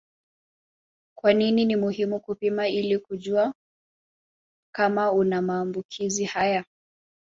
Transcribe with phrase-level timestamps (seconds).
[1.15, 3.53] Kwa nini ni muhimu kupima ili kujua
[4.75, 6.65] kama una maambukizi haya